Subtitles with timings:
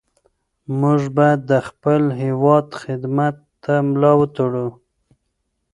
[0.79, 4.67] موږ باید د خپل هېواد خدمت ته ملا وتړو.